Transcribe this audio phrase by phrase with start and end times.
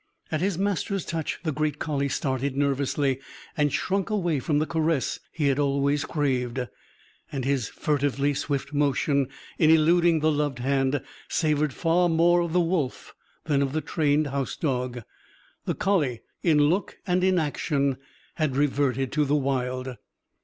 [0.31, 3.19] At his master's touch, the great collie started nervously;
[3.55, 6.59] and shrunk away from the caress he had always craved.
[7.31, 9.27] And his furtively swift motion,
[9.59, 14.25] in eluding the loved hand, savoured far more of the wolf than of the trained
[14.29, 15.03] house dog.
[15.65, 17.97] The collie, in look and in action,
[18.37, 19.97] had reverted to the wild.